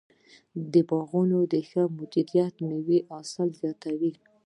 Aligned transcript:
د 0.73 0.75
باغونو 0.89 1.37
ښه 1.69 1.81
مدیریت 1.97 2.51
د 2.57 2.59
مېوو 2.69 2.97
حاصل 3.09 3.47
زیاتوي. 3.61 4.13